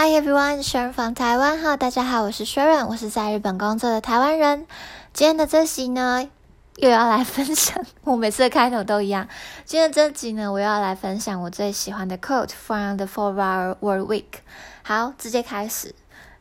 [0.00, 1.76] Hi everyone, Sharon from Taiwan.
[1.76, 4.64] 大家好，我是 Sharon，我是在日本工作的台湾人。
[5.12, 6.30] 今天的这集呢，
[6.76, 9.26] 又要来分享，我每次的开头都一样。
[9.64, 14.38] 今天这集呢，我要来分享我最喜欢的 quote from the Four Hour Work Week。
[14.84, 15.92] 好，直接开始，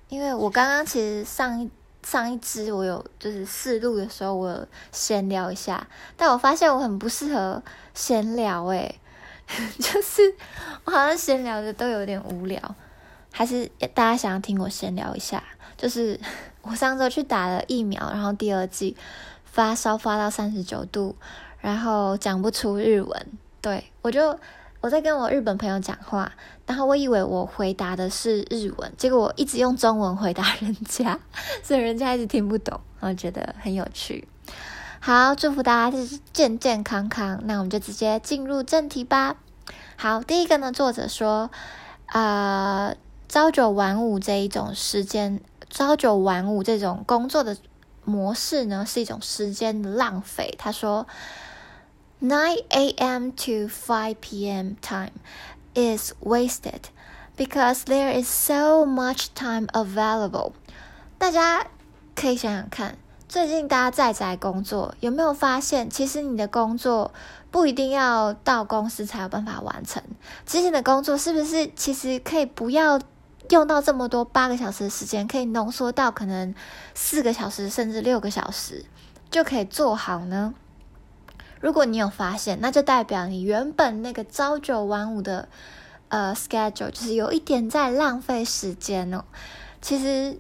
[0.10, 1.72] 因为我刚刚其实上一
[2.04, 7.64] 上一支我有就是试录的时候，我有闲聊一下，但我发现我很不适合
[7.96, 9.00] 闲聊，诶，
[9.82, 10.36] 就是
[10.86, 12.62] 我好像闲聊的都有点无聊。
[13.38, 15.44] 还是大家想要听我闲聊一下，
[15.78, 16.20] 就是
[16.64, 18.98] 我上周去打了疫苗，然后第二季
[19.46, 21.16] 发烧发到三十九度，
[21.60, 23.28] 然后讲不出日文，
[23.62, 24.40] 对我就
[24.82, 26.32] 我在跟我日本朋友讲话，
[26.66, 31.20] 然后我以为我回答的是日文，结果我一直用中文回答人家，
[31.62, 34.28] 所以人家一直听不懂，然后觉得很有趣。
[35.00, 39.36] 好，祝福大家就是健健康康，那我们就直接进入正题吧。
[39.96, 41.52] 好，第一个呢，作者说，
[42.08, 42.96] 啊。
[43.30, 47.58] 朝九晚五这一种时间，朝九晚五这种工作的
[48.06, 50.56] 模式呢，是一种时间的浪费。
[50.58, 51.06] 他说
[52.22, 53.32] ，nine a.m.
[53.32, 54.76] to five p.m.
[54.82, 55.12] time
[55.76, 56.84] is wasted
[57.36, 60.54] because there is so much time available。
[61.18, 61.68] 大家
[62.16, 67.12] 可以想想看，最近大家在宅工作，有没有发现，其实你的工作
[67.52, 70.02] 不一定要到公司才有办法完成。
[70.46, 73.02] 之前的工作是不是其实可以不要？
[73.50, 76.54] 用到这么多八个小时的时间，可以浓缩到可能
[76.94, 78.86] 四个小时甚至六个小时
[79.30, 80.54] 就可以做好呢？
[81.60, 85.48] 如果你有发现，那就代表你原本那个朝九晚五的
[86.10, 89.24] 呃 schedule 就是有一点在浪费时间哦。
[89.82, 90.38] 其实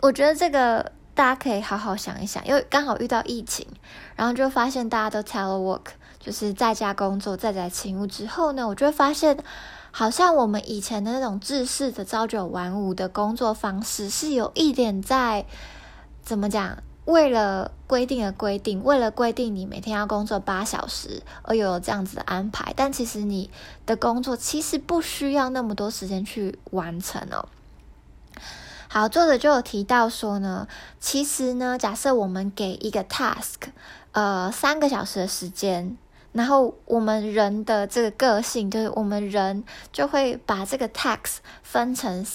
[0.00, 3.66] 我觉得这个大家可以好好想一想，因为刚好遇到疫情，
[4.16, 5.86] 然后就发现大家都 telework，
[6.18, 9.36] 就是在家工作，在家勤务之后呢，我就会发现。
[9.96, 15.46] 好像我们以前的那种制式的朝九晚五的工作方式，是有一点在
[16.20, 16.82] 怎么讲？
[17.04, 23.50] 为了规定的规定，为了规定你每天要工作八小时而有这样子的安排，但其实你
[23.86, 27.46] 的工作其实不需要那么多时间去完成哦。
[28.88, 30.66] 好，作者就有提到说呢，
[30.98, 33.68] 其实呢，假设我们给一个 task，
[34.10, 35.96] 呃，三个小时的时间。
[36.34, 39.62] 然后我们人的这个个性，就是我们人
[39.92, 42.26] 就会把这个 tax 分成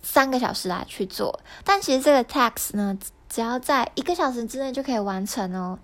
[0.00, 2.96] 三个小时来去做，但其实这个 tax 呢，
[3.28, 5.76] 只要在一个小时之内就可以完成哦。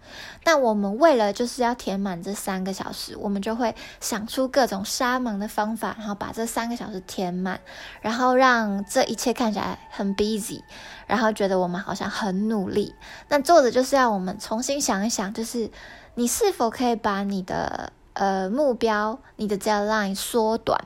[0.44, 7.60] 那我们为了就是要填满这三个小时，我们就会想出各种杀忙的方法，然后把这三个小时填满，
[8.00, 10.62] 然后让这一切看起来很 busy，
[11.08, 12.94] 然后觉得我们好像很努力。
[13.28, 15.68] 那作者就是要我们重新想一想，就是。
[16.16, 20.80] 你是否可以把你的呃目标、你的 deadline 缩短，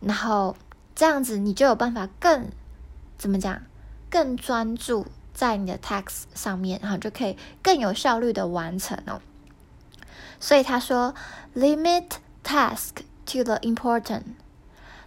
[0.00, 0.56] 然后
[0.94, 2.50] 这样子你就有办法更
[3.18, 3.62] 怎么讲，
[4.10, 9.20] 更专注在你的 task 上面，然后就可以更有效率的完成哦。
[10.40, 11.14] 所以他说
[11.54, 12.06] ，limit
[12.42, 14.22] task to the important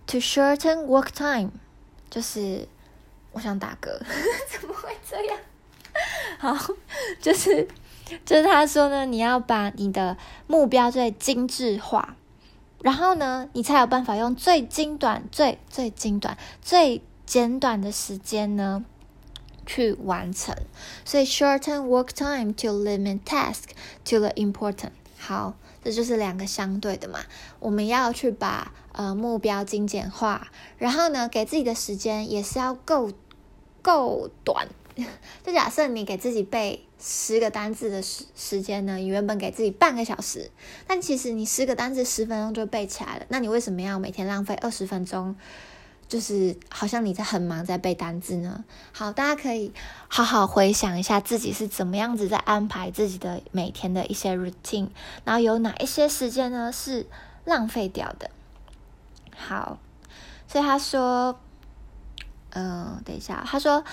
[0.05, 1.49] to shorten work time，
[2.09, 2.67] 就是
[3.31, 3.97] 我想打嗝，
[4.51, 5.39] 怎么会这样？
[6.37, 6.73] 好，
[7.19, 7.67] 就是。
[8.25, 12.15] 就是他说呢，你要把你的目标最精致化，
[12.81, 18.85] 然后呢，你才有办法用最精短、最最精短、最简短的时间呢
[19.65, 20.55] 去完成。
[21.03, 23.63] 所以，shorten work time to limit task
[24.05, 24.91] to the important。
[25.17, 27.19] 好，这就是两个相对的嘛。
[27.59, 30.47] 我们要去把呃目标精简化，
[30.77, 33.11] 然后呢，给自己的时间也是要够
[33.81, 34.69] 够短。
[35.43, 36.86] 就假设你给自己背。
[36.99, 38.99] 十个单字的时时间呢？
[38.99, 40.49] 原本给自己半个小时，
[40.87, 43.25] 但其实你十个单字十分钟就背起来了。
[43.29, 45.35] 那你为什么要每天浪费二十分钟？
[46.07, 48.63] 就是好像你在很忙在背单字呢？
[48.93, 49.73] 好，大家可以
[50.07, 54.87] 好好回想一下自己是怎么样子在安排自己的每天的一些 routine，
[55.25, 57.05] 然后有哪一些时间呢是
[57.43, 58.31] 浪费掉的？
[59.35, 59.79] 好，
[60.47, 61.37] 所以他说，
[62.51, 63.83] 嗯，等一下，他说。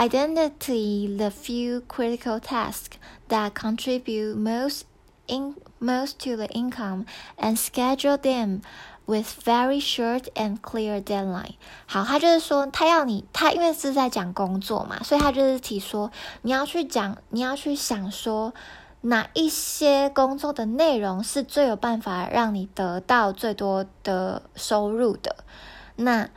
[0.00, 4.82] Identify the few critical tasks that contribute most
[5.26, 7.04] in most to the income
[7.36, 8.60] and schedule them
[9.06, 11.56] with very short and clear deadline。
[11.86, 16.12] 好，他就是说，他要你，他因为是在讲工作嘛，所以他就是提说，
[16.42, 18.54] 你要去讲，你要去想说，
[19.00, 25.34] 哪一些工作的内容是最有办法让你得到最多的收入的，
[25.96, 26.30] 那。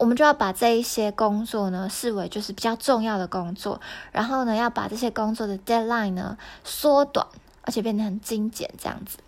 [0.00, 3.78] 我们就要把这一些工作呢视为就是比较重要的工作，
[4.12, 7.26] 然后呢要把这些工作的 deadline 呢缩短，
[7.60, 9.18] 而且变得很精简这样子。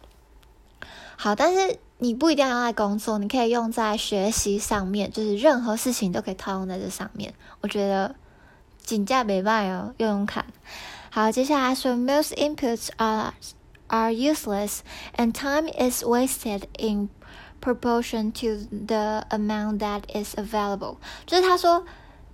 [1.19, 7.35] 好，但是你不一定要在工作，你可以用在学习上面，就是任何事情都可以套用在这上面。
[7.61, 8.15] 我觉得
[8.83, 10.47] 请假没办哦，用用看。
[11.11, 13.35] 好，接下来说，most inputs are
[13.89, 14.79] are useless
[15.19, 17.11] and time is wasted in
[17.63, 20.97] proportion to the amount that is available。
[21.25, 21.85] 就是他说，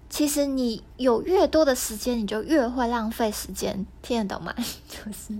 [0.08, 3.86] 其实你有越多的时间，你就越会浪费时间。
[4.02, 4.54] 听得懂吗？
[4.88, 5.38] 就是。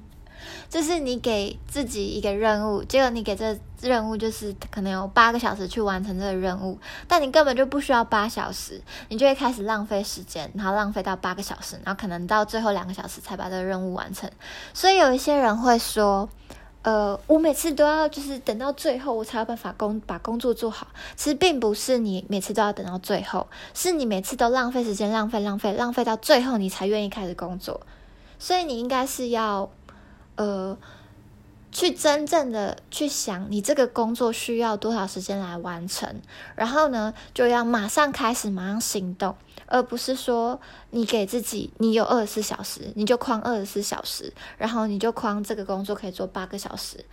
[0.71, 14.31] 就是你给自己一个任务，结果你给这任务就是可能有八个小时去完成这个任务，但你根本就不需要八小时，你就会开始浪费时间，然后浪费到八个小时，然后可能到最后两个小时才把这个任务完成。
[14.73, 16.29] 所以有一些人会说，
[16.89, 20.87] 呃，我每次都要就是等到最后我才有办法工把工作做好。
[21.17, 27.79] 其实并不是你每次都要等到最后，是你每次都浪费时间，浪费浪费浪费到最后你才愿意开始工作。
[28.39, 29.69] 所以你应该是要。
[30.37, 30.79] 呃，
[31.71, 36.23] 去真正的去想，你这个工作需要多少时间来完成，
[36.57, 39.37] 然后呢，就要马上开始，马上行动，
[39.67, 40.61] 而不是说
[40.91, 47.05] 你给自己，你有二十四小时，你就框二十四小时，然后你就框这个工作可以做八个小时，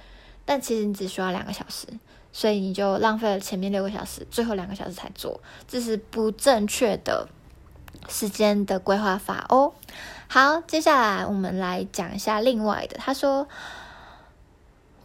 [0.45, 1.87] 但其实你只需要两个小时，
[2.31, 7.27] 所以你就浪费了前面六个小时，最后两个小时才做，这是不正确的
[8.07, 9.73] 时间的规划法哦。
[10.27, 12.97] 好，接下来我们来讲一下另外的。
[12.97, 13.47] 他说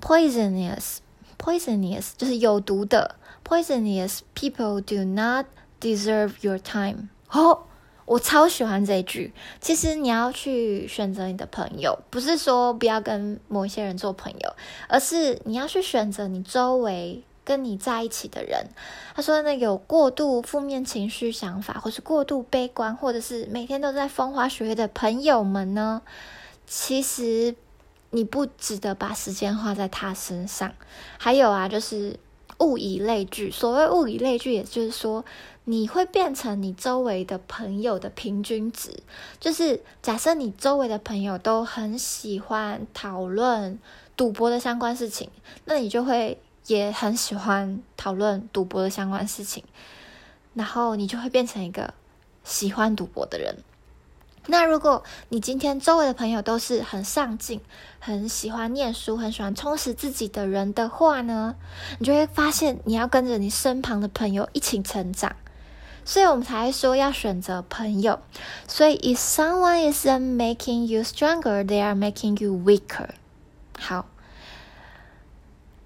[0.00, 3.16] ，poisonous，poisonous 就是有毒的。
[3.44, 5.46] poisonous people do not
[5.80, 7.08] deserve your time。
[7.30, 7.64] 哦，
[8.06, 9.32] 我超喜欢这句。
[9.60, 14.54] 其实你要去选择你的朋友，不是说不要跟某些人做朋友，
[14.88, 17.22] 而是你要去选择你周围。
[17.42, 18.64] 跟你在一起的人，
[19.12, 26.02] 他说：“那有过度负面情绪想法，或是过度悲观，或者是每天都在风花雪月的朋友们呢？
[26.68, 27.56] 其实
[28.10, 30.72] 你不值得把时间花在他身上。
[31.18, 32.18] 还有啊，就是
[32.58, 33.50] 物以类聚。
[33.50, 35.24] 所谓物以类聚，也就是说，
[35.64, 39.02] 你会变成你周围的朋友的平均值。
[39.38, 43.78] 就是假设你周围的朋友都很喜欢讨论
[44.16, 45.30] 赌博的相关事情，
[45.64, 49.64] 那你就会。”也很喜欢讨论赌博的相关事情，
[50.54, 51.92] 然后你就会变成一个
[52.44, 53.56] 喜欢赌博的人。
[54.46, 57.60] 那如果你今天周围的朋友都是很上进、
[57.98, 61.54] 很喜欢念书、很喜欢充实自己的人的话呢，
[61.98, 65.36] 你就会发现你要跟着你身旁的朋友一起成长。
[66.04, 68.18] 所以我们才说要选择朋友。
[68.66, 73.08] 所以，if someone is making you stronger, they are making you weaker。
[73.78, 74.06] 好，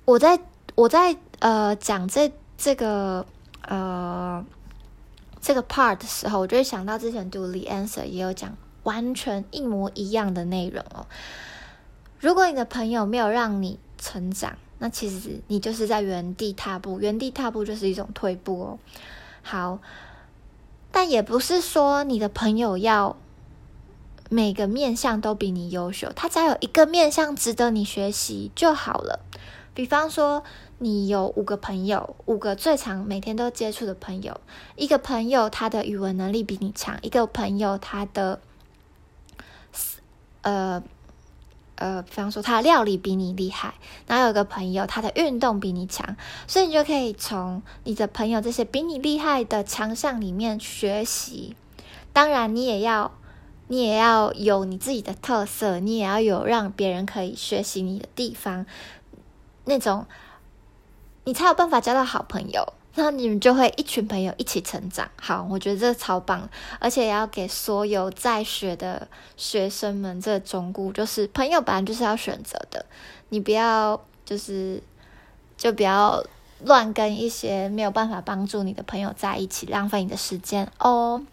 [0.05, 0.41] 我在。
[0.77, 3.25] 我在呃讲这这个
[3.69, 4.45] 呃
[5.45, 11.05] 这个 part 的时候，我就会想到之前读 The Answer 也有讲完全一模一样的内容哦。
[12.19, 18.79] 如果你的朋友没有让你成长，那其实你就是在原地踏步，原地踏步就是一种退步哦。
[19.43, 19.81] 好，
[20.91, 23.15] 但也不是说你的朋友要
[24.31, 29.21] 每个面相都比你优秀，他只要有一个面相值得你学习就好了。
[29.75, 30.43] 比方说。
[30.79, 34.39] 你有五个朋友，五个最常每天都接触的朋友。
[34.77, 38.41] 一个朋友他的语文能力比你强，一个朋友他的，
[40.43, 40.83] 呃
[41.77, 43.75] 呃，比方说他的料理比你厉害，
[44.09, 46.17] 然后有一个朋友他的运动比你强，
[46.49, 51.57] 所以你就可以从你的朋友这些比你厉害的强项里面学习。
[52.13, 53.13] 当然，你也要
[53.69, 58.67] 你也要有你自己的特色，你也要有让别人可以学习你的地方，
[59.65, 60.07] 那种。
[61.27, 65.11] 你才有办法交到好朋友， 那你们就会一群朋友一起成长。
[65.19, 66.47] 好，我觉得这超棒，
[66.79, 72.85] 而且也要给所有在学的学生们这忠告，就是朋友本来就是要选择的，
[73.31, 74.83] 你不要就是
[75.57, 76.23] 就不要
[76.63, 81.25] 乱跟一些没有办法帮助你的朋友在一起，浪费你的时间哦。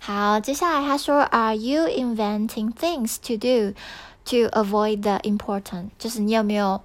[0.00, 3.76] 好，接下来他说，Are you inventing things to do
[4.24, 5.90] to avoid the important？
[6.00, 6.80] 就是你有没有？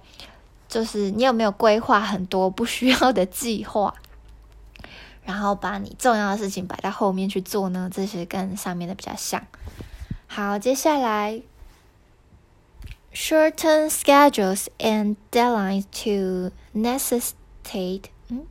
[0.68, 3.94] 就是你有没有规划很多不需要的计划，
[5.24, 7.88] 然后把你重要的事情摆在后面去做呢？
[7.92, 9.46] 这些跟上面的比较像。
[10.26, 11.40] 好，接下来
[13.14, 18.44] ，shorten schedules and deadlines to necessitate，嗯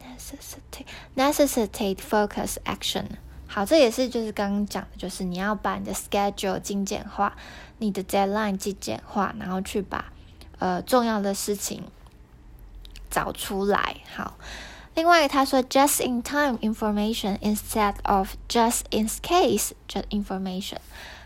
[0.00, 3.06] ，necessitate，necessitate focus action。
[3.48, 7.32] 好，这也是就是刚刚讲的，就是你要把你的 schedule 精简化，
[7.78, 10.12] 你的 deadline 精简化，然后去把。
[10.58, 11.84] 呃，重要的事情
[13.10, 13.96] 找出来。
[14.14, 14.36] 好，
[14.94, 20.78] 另外他说，just in time information instead of just in case just information。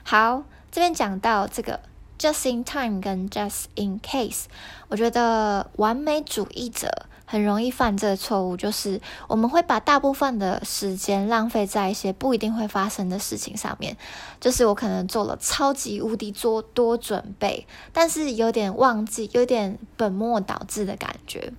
[0.03, 1.81] 好，这边讲到这个
[2.19, 4.45] just in time 跟 just in case，
[4.89, 13.97] 我觉得完美主义者很容易犯这个错误，就是我们会把大部分的时间浪费在一些不一定会发生的事情上面。
[14.41, 21.53] 就是我可能做了超级无敌多多准备，但是有点忘记，有点本末倒置的感觉。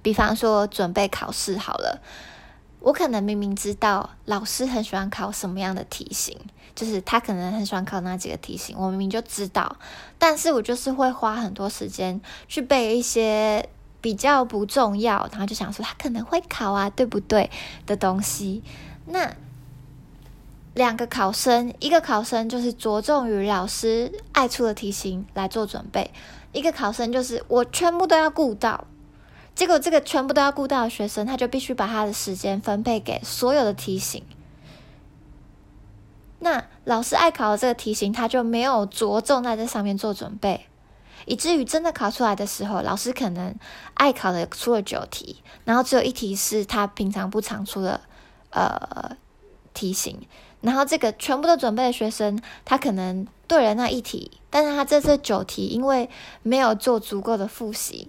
[0.00, 2.00] 比方说准备考试好了，
[2.80, 6.38] 我可能明明知道老师很喜欢考什么样的题型，
[6.74, 9.76] 就是他可能很喜欢考那几个题型，我明明就知道，
[10.18, 12.18] 但是我就是会花很多时间
[12.48, 13.68] 去背一些。
[14.04, 17.50] 比较不重要，然后就想说他可能会考啊，对不对
[17.86, 18.62] 的东西。
[19.06, 19.34] 那
[20.74, 26.10] 两个考生，一个考生就是着重于老师爱出的题型来做准备，
[26.52, 28.84] 一个考生就是我全部都要顾到。
[29.54, 34.22] 结果这个全部都要顾到的学生，他就必须把他的时间分配给所有的题型。
[36.40, 40.66] 那老师爱考的这个题型，他就没有着重在这上面做准备。
[41.26, 43.54] 以至于真的考出来的时候，老师可能
[43.94, 48.00] 爱考的出了九题，然后只有一题是他平常不常出的
[48.50, 49.16] 呃
[49.72, 50.26] 题型，
[50.60, 56.08] 然后这个全部都准备的学生，他可能对了那一题，但是他这这九题因为
[56.42, 58.08] 没有做足够的复习，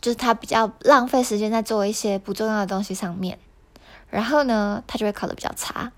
[0.00, 3.38] 就是他比较浪费时间在做一些不重要的东西上面，
[4.10, 5.92] 然后呢，他就会考的比较差。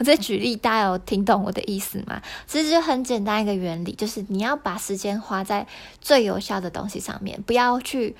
[0.00, 2.22] 我再举例，大家有听懂我的意思吗？
[2.46, 5.66] 其实就很简单一个原理，就是你要把时间花在
[6.00, 8.16] 最有效的东西上面，不要去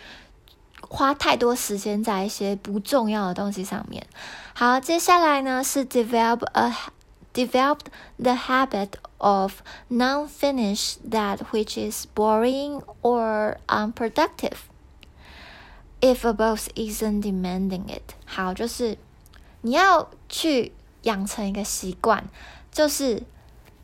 [0.82, 4.06] 花太多时间在一些不重要的东西上面。
[4.52, 6.70] 好，接下来呢是 develop a
[7.32, 7.78] develop
[8.18, 14.58] the habit of non-finish that which is boring or unproductive.
[16.02, 18.98] If a boss isn't demanding it，好，就是
[19.62, 20.72] 你要去。
[21.02, 22.28] 养成一个习惯，
[22.70, 23.22] 就是，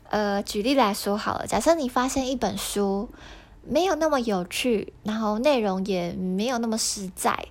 [0.09, 3.09] 呃，举例来说好了，假设你发现一本书
[3.63, 7.47] 没有那么有趣，然后内容也没有那么实在，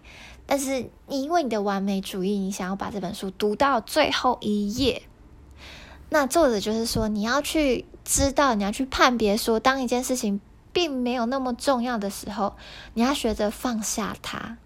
[0.46, 5.02] 但是你因为你的完美主义，你想要把这本书读到最后一页，
[6.10, 10.40] 那作者就是说，你要去知道，你要去判别，说当一件事情
[10.72, 12.54] 并没有那么重要的时候，
[12.94, 14.56] 你要学着放下它。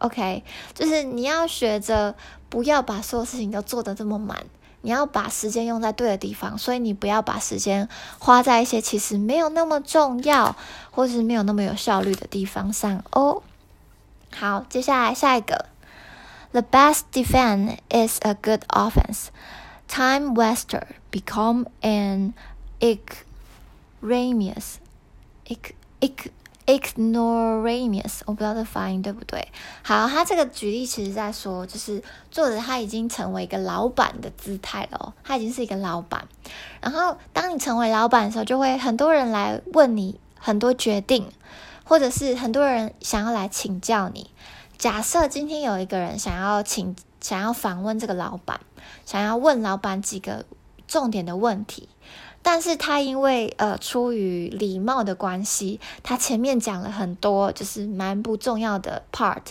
[0.00, 0.42] OK，
[0.74, 2.14] 就是你要学着
[2.48, 4.44] 不要把所有事情都做得这么满，
[4.80, 7.88] 你要把时间用在对的地方，所以你不要把时间
[8.18, 10.56] 花在一些其实没有那么重要
[10.90, 13.42] 或是没有那么有效率的地方上哦。
[14.32, 15.66] 好，接下来下一个
[16.52, 19.26] ，The best defense is a good offense.
[19.88, 22.32] Time waster become an
[22.80, 24.76] ignoramus.
[25.46, 26.30] Ig ig
[26.78, 29.48] ignoramus，我不知道这发音对不对。
[29.82, 36.26] 好，他这个举例其实在说，就是作者他已经成为一个老板的姿态了，他已经是一个老板。
[36.80, 41.30] 然后，当你成为老板的时候，就会很多人来问你很多决定，
[41.84, 44.30] 或者是很多人想要来请教你。
[44.78, 48.60] 假设今天有一个人想要请，想要访问这个老板，
[49.04, 50.44] 想要问老板几个
[50.86, 51.88] 重点的问题。
[52.52, 59.42] 但是他因为呃出于礼貌的关系，他前面讲了很多就是蛮不重要的 part，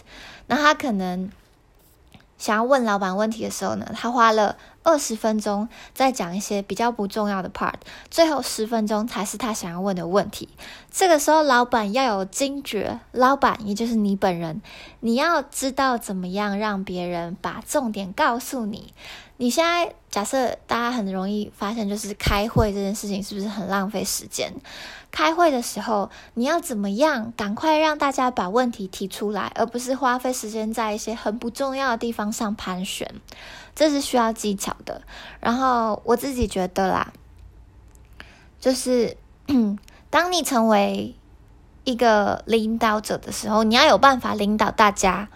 [0.48, 1.32] 那他可能
[2.38, 7.75] 想要问老板问题的时候呢，他花了二十分钟在讲一些比较不重要的 part，
[8.12, 10.50] 最后十分钟才是他想要问的问题。
[10.91, 14.62] 这个时候老板要有惊觉，老板也就是你本人，
[15.00, 18.94] 你要知道怎么样让别人把重点告诉你。
[19.41, 24.53] 你现在假设大家很容易发现，就是开会这件事情是不是很浪费时间？
[25.12, 33.10] 开会的时候，你要怎么样赶快让大家把问题提出来，而不是花费时间在一些很不重要的地方上盘旋？
[33.74, 35.01] 这是需要技巧的。
[35.39, 37.13] 然后我自己觉得啦，
[38.60, 39.15] 就是
[40.10, 41.15] 当你成为
[41.86, 45.29] 一个领导者的时候，你要有办法领导大家。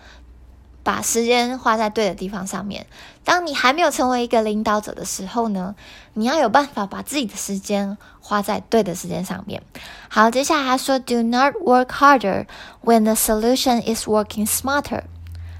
[0.83, 2.85] 把时间花在对的地方上面。
[3.23, 5.75] 当你还没有成为一个领导者的时候呢，
[6.13, 9.63] 你要有办法把自己的时间花在对的时间上面。
[10.09, 12.45] 好，接下来他说：“Do not work harder
[12.83, 15.03] when the solution is working smarter。”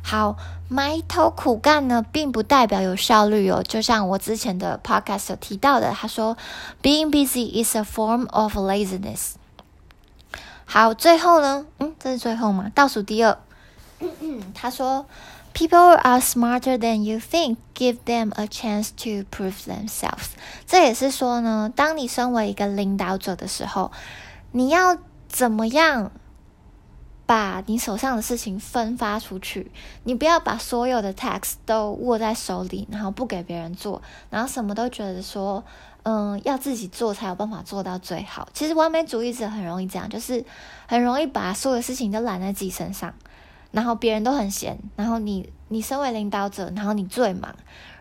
[0.03, 0.35] 好，
[0.67, 3.63] 埋头苦干呢，并不代表有效率哦。
[3.65, 6.35] 就像我之前的 podcast 有提到的，他说
[6.81, 9.35] ：“Being busy is a form of laziness。”
[10.65, 12.69] 好，最后呢，嗯，这是最后吗？
[12.75, 13.37] 倒数第二。
[14.53, 15.05] 他说
[15.53, 17.57] ：“People are smarter than you think.
[17.75, 20.31] Give them a chance to prove themselves。”
[20.65, 23.91] 这也是说呢，当你身为一个领导者的时候，
[24.51, 26.11] 你要怎么样
[27.25, 29.71] 把你手上的事情分发出去，
[30.03, 35.63] 你不要把所有的 task 都握在手里，然后不给别人做，然后什么都觉得说，
[36.03, 38.49] 嗯，要自己做才有办法做到最好。
[38.53, 40.43] 其实完美主义者很容易这样，就是
[40.85, 43.13] 很容易把所有事情都揽在自己身上，
[43.73, 47.53] 然后别人都很闲，然后你你身为领导者，然后你最忙，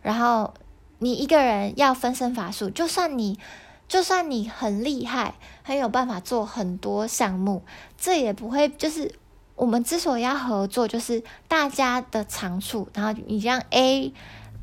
[0.03, 0.55] 然后
[1.01, 3.41] 你一个人要分身乏术，就算你。
[3.89, 7.63] 就算你很厉害，很有办法做很多项目，
[7.99, 9.13] 这也不会就是
[9.55, 12.89] 我们之所以要合作，就是大家的长处。
[12.95, 14.11] 然后你让 A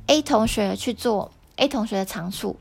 [0.08, 2.56] A 同学去做 A 同学的长处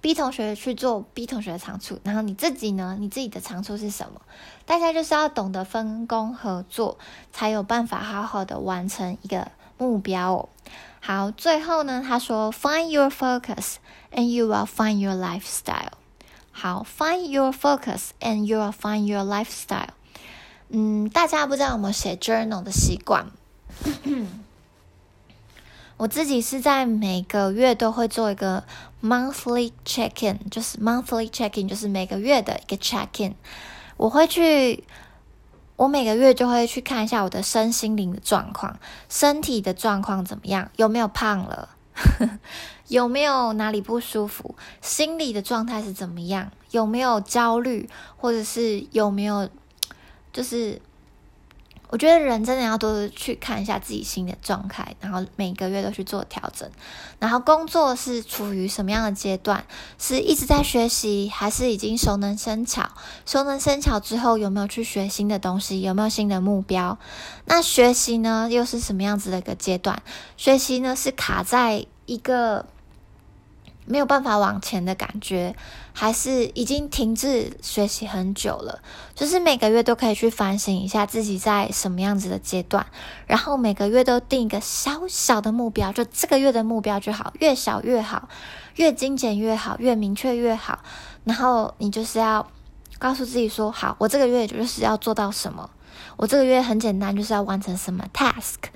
[0.00, 2.96] ，B 同学去做 B 同学的长处，然后你自己呢？
[2.98, 4.20] 你自己的长处是什么？
[4.64, 6.98] 大家就是要懂得分工合作，
[7.32, 10.48] 才有办法好好的完成一个目标。
[11.00, 13.76] 好，最后呢，他说：“Find your focus。”
[14.12, 15.92] And you will find your lifestyle。
[16.50, 19.90] 好，find your focus and you will find your lifestyle。
[20.68, 23.26] 嗯，大家不知道有没有写 journal 的习惯？
[25.96, 28.64] 我自己是在每个月都会做一个
[29.02, 33.34] monthly check in，就是 monthly check in，就是每个月的一个 check in。
[33.96, 34.84] 我会去，
[35.76, 38.78] 我每个月就会去看一下我的身心灵的状况，
[39.08, 41.70] 身体的状况怎么样，有没有胖了。
[42.88, 44.54] 有没有哪里不舒服？
[44.80, 46.50] 心理的状态是怎么样？
[46.70, 49.48] 有没有焦虑，或者是有没有？
[50.32, 50.80] 就是
[51.90, 56.68] 我觉得人真的要多的去看一下自己心的状态，然后每个月都去做调整。
[57.18, 59.64] 然后工作是处于什么样的阶段？
[59.98, 62.88] 是一直在学习，还是已经熟能生巧？
[63.26, 65.82] 熟能生巧之后，有没有去学新的东西？
[65.82, 66.98] 有没有新的目标？
[67.44, 70.02] 那学习呢，又是什么样子的一个阶段？
[70.36, 71.86] 学习呢，是卡在。
[72.06, 72.66] 一个
[73.90, 75.56] 没有办法往前的感觉，
[75.92, 78.80] 还是已经停滞学习很久了。
[79.16, 82.86] 就是每个月都可以去反省一下自己在什么样子的阶段，
[83.26, 88.28] 然后每个月都定一个小小的目标，就这个月的目标就好，越小越好，
[88.76, 90.78] 越精简越好，越明确越好。
[91.24, 92.48] 然后你就是要
[93.00, 95.68] 告诉自己说：好，我这个月就是要做到什么？
[96.16, 98.70] 我这个月很简单，就是要完成什么 task。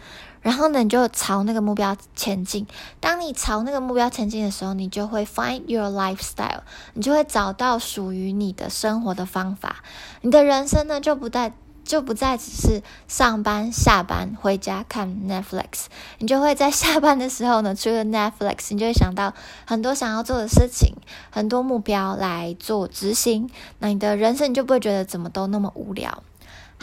[0.44, 2.66] 然后呢，你就朝那个目标前进。
[3.00, 6.60] 当你朝那个目标前进的时候，你就会 find your lifestyle，
[6.92, 9.76] 你就会找到属于你的生活的方法。
[10.20, 15.86] 你的人生呢，就不再就不再只是上班、下班、回家看 Netflix。
[16.18, 19.32] 你就会在下班的时候呢，除了 Netflix，你就会想到
[19.66, 20.94] 很多想要做的事情，
[21.30, 23.48] 很多目标来做执行。
[23.78, 26.22] 那你的人生你就不会觉得怎么都那么无聊。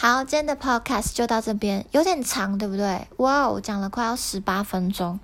[0.01, 3.07] 好，今天的 podcast 就到这边，有点长，对不对？
[3.17, 5.19] 哇哦，讲了快要十八分钟。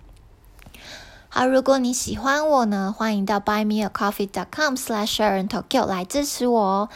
[1.30, 6.90] 好，如果你喜欢我呢，欢迎到 buymeacoffee.com/sharontokyo 来支持我哦。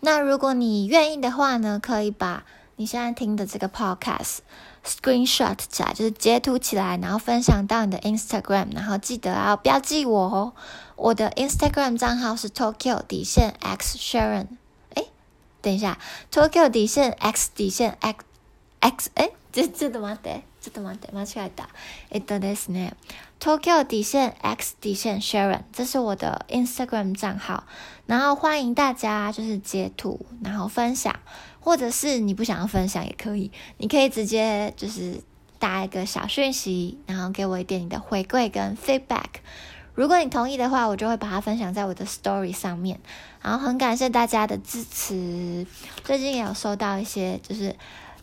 [0.00, 2.42] 那如果你愿意的话呢，可以把
[2.74, 4.38] 你现在听的这个 podcast
[4.84, 10.54] screenshot 起来，就是截图起来，然后分享到你的 Instagram，然后记得要标记我哦。
[10.96, 14.48] 我的 Instagram 账号是 Tokyo 底线 X Sharon。
[15.61, 15.97] 等一下，
[16.31, 18.25] Tokyo 底线 X 底线 X
[18.79, 20.41] X 哎，这这怎么的？
[20.59, 21.09] 这怎么的？
[21.13, 21.69] 马上来打。
[22.09, 22.91] えっとですね，
[23.39, 27.65] Tokyo 底线 X 底线 Sharon，这是我的 Instagram 账号。
[28.05, 31.17] 然后欢迎大家就是截图，然后分享，
[31.61, 35.21] 或者是你不想要分享也可以，你可以直接就是
[35.59, 39.39] 打一个小讯息，然后给我一点你的回馈跟 feedback。
[39.98, 43.00] 如果你同意的话，我就会把它分享在我的 story 上面。
[43.42, 45.66] 然后很感谢大家的支持，
[46.04, 47.74] 最近也有收到一些，就是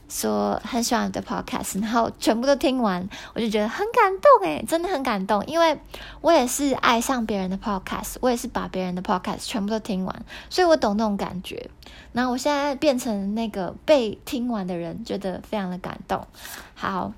[0.08, 5.78] 说很喜欢你的 podcast，然后全部都听完，我就觉得很感动诶，真的很感动，因为
[6.22, 11.70] 我也是爱上别人的 podcast，我也是把别人的 podcast 全部都听完，所以我懂那种感觉。
[12.14, 16.26] 然后我现在变成那个被听完的人，觉得非常的感动。
[16.74, 17.12] 好，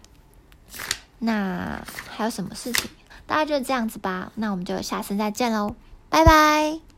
[1.19, 2.89] 那还有什么事情？
[3.27, 5.75] 大概就是这样子吧，那我们就下次再见喽，
[6.09, 6.96] 拜拜。